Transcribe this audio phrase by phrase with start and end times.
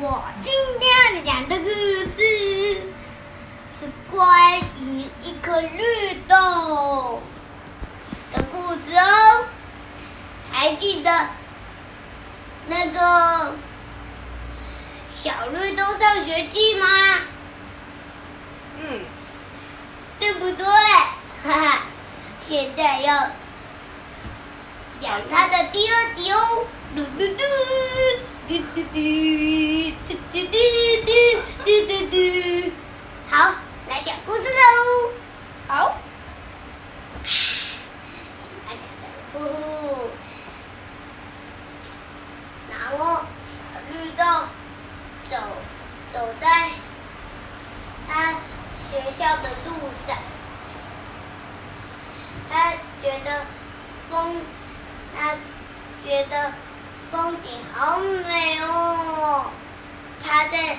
[0.00, 2.80] 我今天要讲的故事
[3.70, 7.22] 是关于一颗绿豆
[8.32, 9.46] 的故事哦。
[10.50, 11.10] 还记得
[12.66, 13.56] 那个
[15.14, 16.86] 小绿豆上学记吗？
[18.80, 19.00] 嗯，
[20.18, 20.66] 对不对？
[20.66, 21.82] 哈哈，
[22.40, 23.30] 现在要
[25.00, 26.66] 讲它的第二集哦。
[26.96, 27.44] 嘟嘟嘟
[28.46, 28.84] 嘟嘟嘟
[30.06, 30.56] 嘟嘟嘟
[31.06, 31.08] 嘟
[31.64, 32.72] 嘟嘟嘟。
[33.30, 33.54] 好，
[33.88, 35.12] 来讲故事喽。
[35.66, 35.96] 好，
[38.66, 40.10] 大家的呼呼。
[42.70, 43.56] 然后小
[43.90, 44.22] 绿豆
[45.30, 45.36] 走
[46.12, 46.68] 走在
[48.06, 48.34] 他
[48.78, 49.72] 学校的路
[50.06, 50.18] 上，
[52.50, 53.46] 他觉得
[54.10, 54.42] 风，
[55.16, 55.34] 他
[56.04, 56.52] 觉得
[57.14, 59.46] 风景好美哦。
[60.20, 60.78] 他在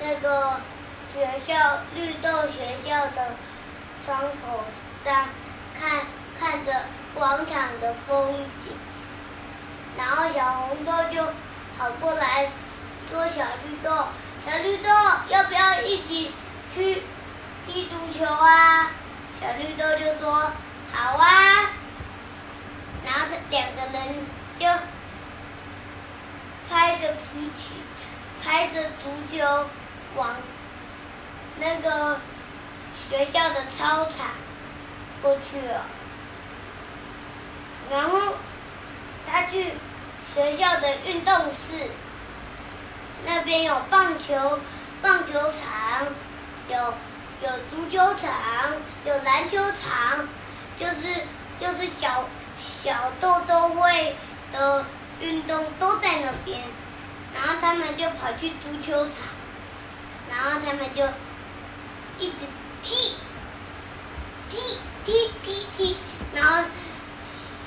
[0.00, 0.60] 那个
[1.12, 1.54] 学校
[1.94, 3.36] 绿豆学校的
[4.04, 4.64] 窗口
[5.04, 5.28] 上
[5.78, 6.72] 看看着
[7.14, 8.72] 广场的风景，
[9.96, 11.22] 然后小红豆就
[11.78, 12.50] 跑过来
[13.08, 14.08] 说：“小绿豆，
[14.44, 14.90] 小绿豆，
[15.28, 16.32] 要不要一起
[16.74, 17.00] 去
[17.64, 18.90] 踢足球啊？”
[19.38, 20.50] 小绿豆就说
[20.92, 21.70] ：“好啊。”
[23.06, 24.26] 然后这两个人
[24.58, 24.66] 就
[27.04, 27.74] 着皮球，
[28.42, 29.68] 拍着足球
[30.16, 30.36] 往
[31.58, 32.18] 那个
[33.08, 34.28] 学校的操场
[35.22, 35.82] 过去了。
[37.90, 38.36] 然后
[39.30, 39.72] 他去
[40.34, 41.90] 学校的运动室，
[43.26, 44.58] 那边有棒球
[45.02, 46.06] 棒球场，
[46.70, 46.94] 有
[47.42, 48.32] 有足球场，
[49.04, 50.26] 有篮球场，
[50.78, 51.26] 就是
[51.60, 54.16] 就是小小豆豆会
[54.50, 54.86] 的
[55.20, 56.62] 运动都在那边。
[57.34, 59.14] 然后他们就跑去足球场，
[60.30, 61.04] 然后他们就
[62.18, 62.46] 一直
[62.80, 63.16] 踢
[64.48, 65.96] 踢踢踢踢，
[66.32, 66.68] 然后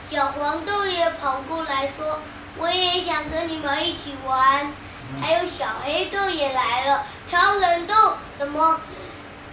[0.09, 2.19] 小黄豆也跑过来说
[2.57, 4.71] ：“我也想跟你们一起玩。”
[5.21, 8.81] 还有小黑豆也来了，超人豆什么，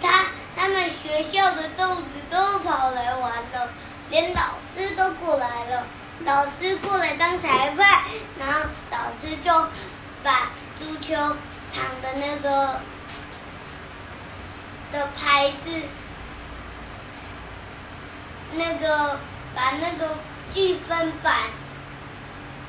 [0.00, 3.70] 他他们学校的豆子都跑来玩了，
[4.10, 5.84] 连老师都过来了。
[6.24, 8.02] 老师过来当裁判，
[8.38, 9.68] 然后老师就
[10.24, 11.14] 把足球
[11.70, 12.80] 场的那个
[14.90, 15.70] 的牌子，
[18.54, 19.18] 那个
[19.54, 20.16] 把那个
[20.48, 21.50] 计分板，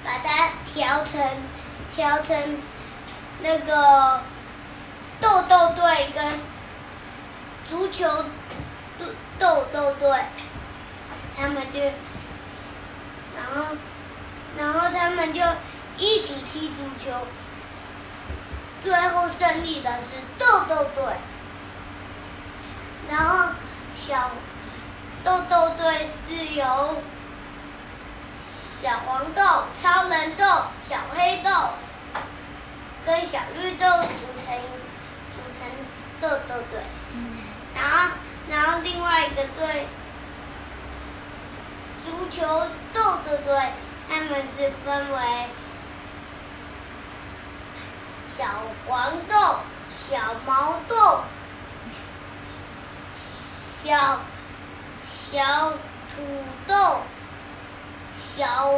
[0.03, 1.21] 把它调成
[1.89, 2.57] 调成
[3.41, 4.21] 那个
[5.21, 6.39] 豆豆队跟
[7.69, 8.05] 足球
[8.99, 9.05] 豆
[9.39, 10.19] 豆豆队，
[11.37, 11.79] 他们就，
[13.35, 13.77] 然后
[14.57, 15.41] 然后他们就
[15.97, 17.11] 一起踢足球，
[18.85, 21.03] 最后胜利的是豆豆队，
[23.09, 23.55] 然后
[23.95, 24.29] 小
[25.23, 27.01] 豆豆队是由
[28.79, 30.45] 小黄豆、超人豆、
[30.87, 31.49] 小黑豆
[33.07, 34.55] 跟小绿豆组成
[35.33, 35.67] 组成
[36.21, 36.79] 豆豆队，
[37.73, 38.15] 然后
[38.47, 39.87] 然后另外一个队
[42.05, 42.45] 足球
[42.93, 43.71] 豆豆队，
[44.07, 45.47] 他们是分为
[48.37, 48.43] 小
[48.85, 51.23] 黄豆、小毛豆、
[53.15, 54.19] 小
[55.05, 55.71] 小
[56.13, 56.99] 土豆、
[58.17, 58.69] 小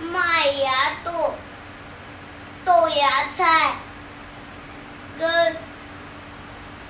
[0.00, 1.34] 麦芽豆、
[2.64, 3.74] 豆芽菜，
[5.16, 5.56] 跟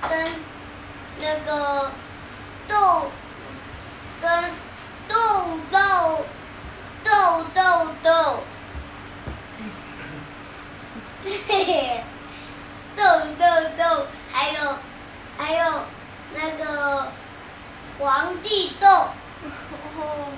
[0.09, 0.31] 跟
[1.19, 1.91] 那个
[2.67, 3.11] 豆
[4.19, 4.51] 跟
[5.07, 6.25] 豆豆
[7.03, 8.43] 豆豆豆，
[11.23, 12.03] 嘿嘿，
[12.95, 13.03] 豆
[13.37, 13.45] 豆
[13.77, 14.77] 豆，还有
[15.37, 15.83] 还有
[16.33, 17.11] 那个
[17.99, 18.87] 皇帝豆。
[19.99, 20.31] 哦，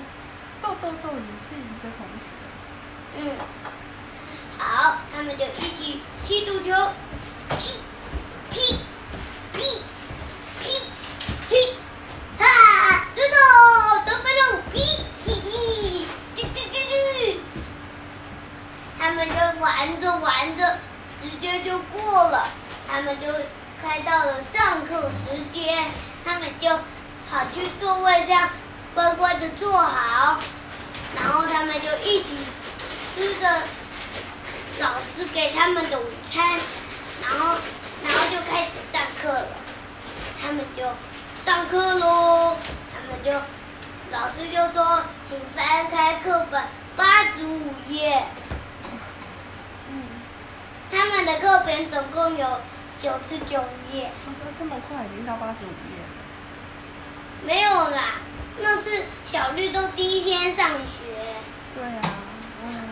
[0.60, 2.24] 豆豆豆也是一个同学。
[3.16, 3.38] 嗯，
[4.58, 6.72] 好，他们就一起踢足球，
[7.58, 7.82] 踢，
[8.50, 8.78] 踢，
[9.52, 9.60] 踢，
[10.60, 10.66] 踢，
[11.48, 11.76] 踢，
[12.38, 13.36] 哈，豆豆
[14.06, 14.80] 得分喽，踢，
[15.24, 17.40] 嘿嘿，嘟嘟嘟嘟，
[18.98, 20.78] 他们就玩着玩着，
[21.22, 22.46] 时间就过了，
[22.88, 23.26] 他们就
[23.80, 25.90] 快到了上课时间，
[26.24, 26.68] 他们就
[27.32, 28.50] 跑去座位上
[28.94, 30.38] 乖乖的坐好，
[31.16, 32.36] 然后他们就一起
[33.14, 33.48] 吃着
[34.78, 36.46] 老师给他们的午餐，
[37.22, 37.56] 然后
[38.04, 39.46] 然后就开始上课了。
[40.38, 40.82] 他们就
[41.42, 42.54] 上课喽，
[42.92, 43.32] 他们就
[44.10, 46.62] 老师就说，请翻开课本
[46.98, 48.26] 八十五页。
[49.88, 50.04] 嗯，
[50.90, 52.60] 他们的课本总共有
[52.98, 56.21] 九十九页，哦这这么快，已经到八十五页了。
[57.44, 58.20] 没有啦，
[58.58, 61.02] 那是小绿豆第一天上学，
[61.74, 62.14] 对啊，
[62.64, 62.90] 嗯，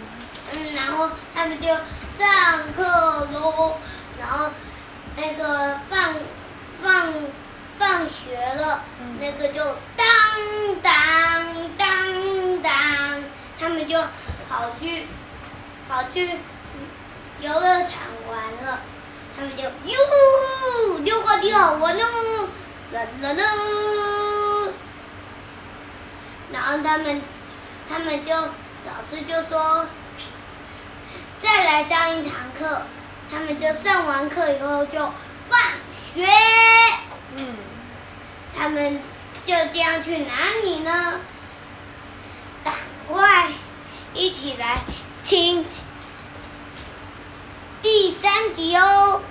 [0.52, 2.82] 嗯，然后他们就上课
[3.32, 3.76] 喽，
[4.18, 4.50] 然后
[5.16, 6.14] 那个放
[6.82, 7.12] 放
[7.78, 9.18] 放学了，嗯。
[9.20, 9.62] 那个就
[9.96, 10.06] 当
[10.82, 13.24] 当当当，
[13.58, 14.00] 他们就
[14.48, 15.06] 跑去
[15.88, 16.38] 跑去
[17.40, 18.80] 游乐场玩了，
[19.36, 22.48] 他们就哟呼，溜滑梯好玩哦，
[22.92, 24.72] 啦啦啦，
[26.52, 27.22] 然后他们
[27.88, 29.86] 他们就老师就说
[31.40, 32.82] 再来上一堂课，
[33.30, 34.98] 他们就上完课以后就
[35.48, 35.58] 放
[35.94, 36.26] 学。
[37.36, 37.54] 嗯，
[38.56, 39.00] 他们
[39.44, 41.20] 就这样去哪里呢？
[42.64, 42.74] 赶
[43.06, 43.48] 快
[44.12, 44.80] 一起来
[45.22, 45.64] 听
[47.80, 49.22] 第三集哦！